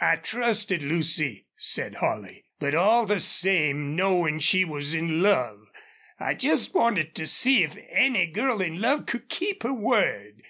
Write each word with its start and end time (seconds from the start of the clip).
"I 0.00 0.14
trusted 0.14 0.82
Lucy," 0.82 1.46
said 1.56 1.96
Holley. 1.96 2.44
"But 2.60 2.76
all 2.76 3.06
the 3.06 3.18
same, 3.18 3.96
knowin' 3.96 4.38
she 4.38 4.64
was 4.64 4.94
in 4.94 5.20
love, 5.20 5.66
I 6.20 6.34
jest 6.34 6.72
wanted 6.74 7.16
to 7.16 7.26
see 7.26 7.64
if 7.64 7.76
any 7.88 8.28
girl 8.28 8.60
in 8.62 8.80
love 8.80 9.06
could 9.06 9.28
keep 9.28 9.64
her 9.64 9.74
word.... 9.74 10.44